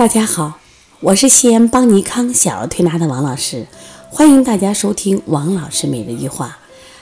[0.00, 0.54] 大家好，
[1.00, 3.66] 我是西安邦尼康小儿推拿的王老师，
[4.08, 6.56] 欢迎大家收听王老师每日一话。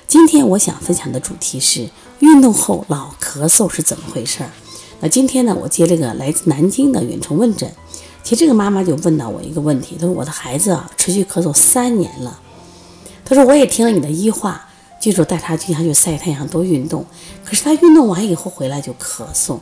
[0.09, 1.89] 今天我想分享的主题是
[2.19, 4.51] 运动后老咳嗽是怎么回事儿。
[4.99, 7.73] 那今天呢，我接了个来自南京的远程问诊，
[8.25, 12.41] 其实这个妈妈就问到我一个问题，她说我的孩子啊持续咳嗽三年了，
[13.25, 14.67] 她说我也听了你的医话。
[14.99, 17.07] 记住带他经常去晒太阳，多运动。
[17.45, 19.61] 可是他运动完以后回来就咳嗽，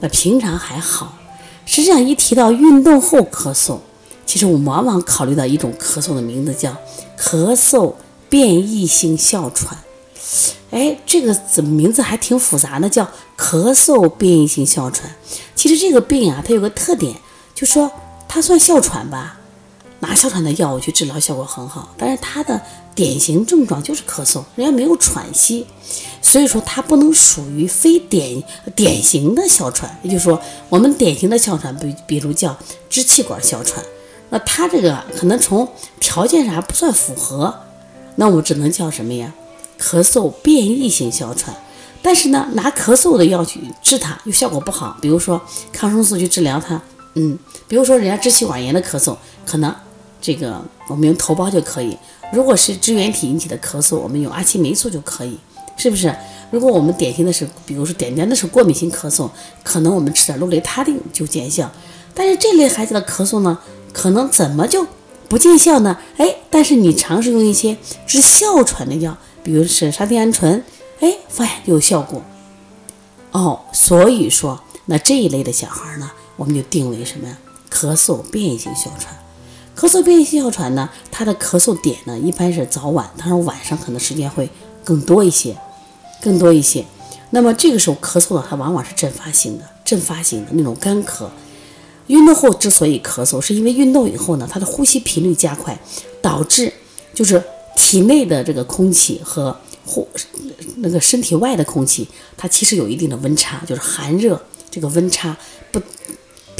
[0.00, 1.14] 那平常还好。
[1.68, 3.76] 实际上一提到运动后咳嗽，
[4.24, 6.74] 其实我们往往考虑到一种咳嗽的名字叫
[7.20, 7.92] 咳嗽
[8.30, 9.76] 变异性哮喘。
[10.70, 15.14] 哎，这个怎么名字还挺复杂的，叫咳嗽变异性哮喘。
[15.54, 17.14] 其实这个病啊，它有个特点，
[17.54, 17.92] 就说
[18.26, 19.38] 它算哮喘吧。
[20.00, 22.58] 拿哮喘的药物去治疗效果很好，但是它的
[22.98, 25.64] 典型症状就是咳嗽，人家没有喘息，
[26.20, 28.42] 所以说它不能属于非典
[28.74, 30.00] 典型的哮喘。
[30.02, 32.58] 也就是说，我们典型的哮喘，比比如叫
[32.90, 33.84] 支气管哮喘，
[34.30, 35.68] 那它这个可能从
[36.00, 37.54] 条件上还不算符合，
[38.16, 39.32] 那我们只能叫什么呀？
[39.80, 41.54] 咳嗽变异性哮喘。
[42.02, 45.40] 但是呢，拿咳嗽的药去治它又效果不好，比如说
[45.72, 46.82] 抗生素去治疗它，
[47.14, 47.38] 嗯，
[47.68, 49.72] 比如说人家支气管炎的咳嗽，可能。
[50.20, 51.96] 这个我们用头孢就可以。
[52.32, 55.38] 如果是支原体引起的咳嗽，我们用阿奇霉素就可以，
[55.76, 56.14] 是不是？
[56.50, 59.28] 如果我们典型的是，比如说点点的是过敏性咳嗽，
[59.62, 61.70] 可能我们吃点氯雷他定就见效。
[62.14, 63.58] 但是这类孩子的咳嗽呢，
[63.92, 64.86] 可能怎么就
[65.28, 65.98] 不见效呢？
[66.16, 70.64] 哎，但是你尝试用一些治哮喘的药，比如是沙丁胺醇，
[71.00, 72.22] 哎，发现就有效果。
[73.32, 77.36] 哦，所以说那这一类的小孩呢，我们就定为什么呀？
[77.70, 79.17] 咳嗽变异性哮喘。
[79.78, 84.50] 咳嗽变异性哮喘呢，它的咳嗽点呢一般是早晚，当然晚上可能时间会
[84.82, 85.56] 更多一些，
[86.20, 86.84] 更多一些。
[87.30, 91.28] 那么这个时候咳嗽呢，它往往是阵发性的，阵发性的那种干咳。
[92.08, 95.78] 运动后之所以咳嗽，是因为运动以后呢，它的呼吸频率加快，
[96.20, 96.72] 导致
[97.14, 97.40] 就是
[97.76, 99.56] 体内的这个空气和
[99.86, 100.08] 呼
[100.78, 105.36] 那个身体外的空气，它其实有一定的温差，就是寒热这个温差
[105.70, 105.80] 不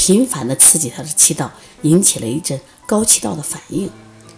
[0.08, 1.52] 频繁的刺激他的气道，
[1.82, 2.58] 引起了一阵。
[2.86, 3.90] 高气道的反应，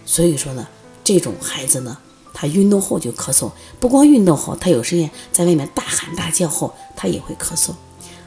[0.05, 0.67] 所以说呢，
[1.01, 1.97] 这种孩子呢，
[2.33, 3.49] 他运动后就咳嗽，
[3.79, 7.69] 不光运动后，他有时间在外面大喊大叫后，他也会咳嗽。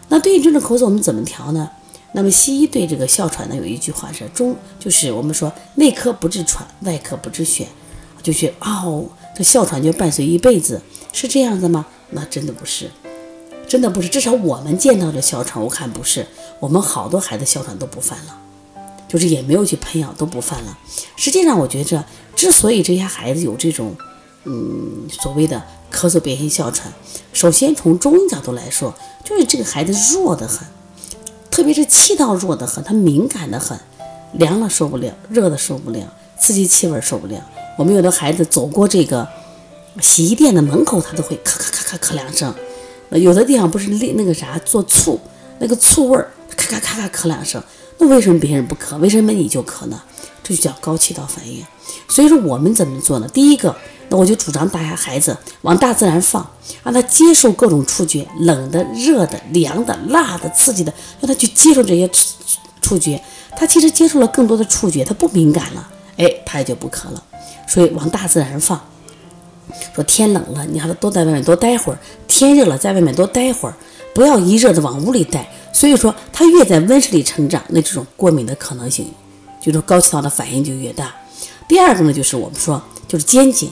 [0.09, 1.71] 那对于这种咳嗽，我们怎么调呢？
[2.12, 7.66] 那么西医对这个哮喘呢，有一句话是中，就是我们说内科不治喘，外科不治癣，
[8.22, 9.05] 就觉得哦，
[9.37, 10.81] 这哮喘就伴随一辈子，
[11.12, 11.84] 是这样子吗？
[12.09, 12.91] 那真的不是，
[13.74, 16.24] 真的不是，至少我们见到的哮喘，我看不是，
[16.60, 18.38] 我们好多孩子哮喘都不犯了。
[19.08, 20.78] 就是也没有去喷药，都不犯了。
[21.16, 22.04] 实际上，我觉着
[22.36, 23.96] 之所以这些孩子有这种，
[24.44, 25.60] 嗯，所谓的
[25.92, 26.92] 咳嗽变性哮喘，
[27.32, 30.60] 首先从中医角度来说，就是这个孩子弱得很，
[31.50, 33.76] 特别是气道弱得很，他敏感得很，
[34.34, 37.44] 凉了受不了，热的受不了，刺激气味受不了。
[37.76, 39.26] 我们有的孩子走过这个
[40.00, 42.54] 洗衣店的门口，他都会咔咔咔咔咳两声。
[43.10, 45.20] 有的地方不是那那个啥做醋，
[45.59, 47.62] 那个醋味儿，咔咔咔咔咳两声。
[47.98, 50.03] 那为什么别人不咳，为什么你就咳呢？
[50.42, 51.64] 这就叫高气道反应。
[52.09, 53.28] 所以说我们怎么做呢？
[53.32, 53.75] 第一个，
[54.09, 56.44] 那我就主张大家孩子往大自然放，
[56.82, 62.34] 让他接受各种触觉，冷的、热的、凉的、辣的、刺激的，让他去接受这些触
[62.81, 63.22] 触觉。
[63.56, 67.22] 他其实接受了更多的触觉，他不敏感了，哎，他也就不咳了。
[67.69, 68.81] 所以往大自然放。
[69.94, 73.74] 说天冷了，你让他多在外面多待会儿；天热了，在外面多待会儿，
[74.14, 75.48] 不要一热的往屋里待。
[75.72, 79.06] 所以说，他越在温室里成长，那这种过敏的可能性，
[79.60, 81.14] 就是高气道的反应就越大。
[81.66, 83.70] 第二个呢，就是我们说，就是肩颈，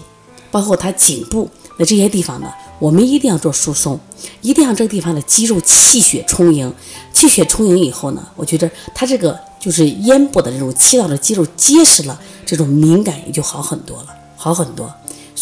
[0.50, 3.98] 包括他颈部那这些地方呢，我们一定要做疏松，
[4.41, 6.72] 一定要这个地方的肌肉气血充盈。
[7.12, 14.06] 气血充盈以后呢，我觉得他这个就是咽部的这种气道的肌肉结实了，这种敏感也就好很多了，
[14.36, 14.92] 好很多。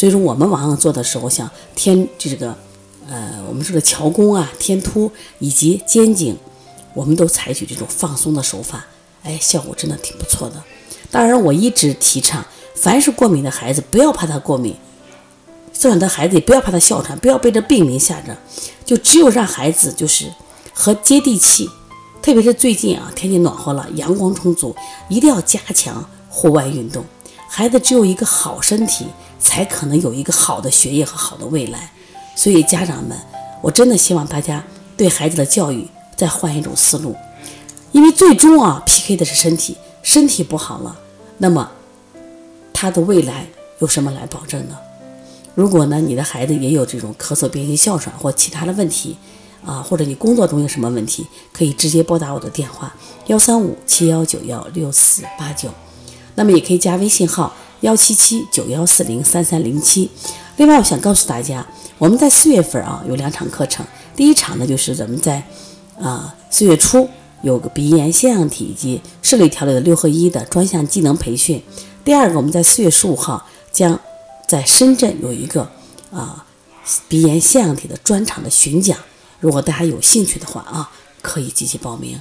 [0.00, 2.56] 所以说，我们往往做的时候，像天这个，
[3.06, 6.34] 呃，我们说的桥弓啊、天突以及肩颈。
[6.94, 8.86] 我们都采取这种放松的手法，
[9.24, 10.64] 哎，效果真的挺不错的。
[11.10, 12.42] 当然，我一直提倡，
[12.74, 14.72] 凡是过敏的孩子，不要怕他过敏；
[15.74, 18.34] 哮喘的孩子也不要怕他哮喘，不要被这病名吓着。
[18.86, 20.32] 就只有让孩子就是
[20.72, 21.68] 和接地气，
[22.22, 24.74] 特别是最近啊，天气暖和了，阳光充足，
[25.10, 27.04] 一定要加强户外运动。
[27.46, 29.06] 孩子只有一个好身体，
[29.40, 31.90] 才可能有一个好的学业和好的未来。
[32.36, 33.18] 所以，家长们，
[33.60, 34.62] 我真的希望大家
[34.96, 35.88] 对孩子的教育。
[36.16, 37.16] 再换一种思路，
[37.92, 40.94] 因为最终啊，PK 的是身体，身体不好了，
[41.38, 41.70] 那么
[42.74, 43.46] 他的未来
[43.78, 44.76] 有什么来保证呢？
[45.54, 49.16] 如果呢，你的孩子也有这种咳嗽、变性哮喘或其他的问题，
[49.64, 52.94] 啊，或者你工作中有什么问题，可以直接拨打我的电话
[53.28, 55.70] 幺三五七幺九幺六四八九，
[56.34, 60.10] 那么也可以加微信号幺七七九幺四零三三零七。
[60.56, 61.66] 另外，我想告诉大家，
[61.98, 63.84] 我们在四月份啊有两场课程，
[64.14, 65.42] 第一场呢就是咱们在
[65.98, 67.08] 啊四月初
[67.42, 71.62] 有个鼻炎、腺样体以及视力调理的六合一的专项技能培训。
[72.04, 73.98] 第二个，我们在四月十五号将
[74.46, 75.70] 在深圳有一个
[76.12, 76.44] 啊
[77.08, 78.98] 鼻炎腺样体的专场的巡讲。
[79.38, 80.90] 如果大家有兴趣的话啊，
[81.22, 82.20] 可以积极报名。